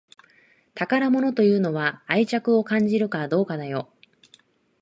[0.73, 3.87] 宝物というのは愛着を感じるかどうかだよ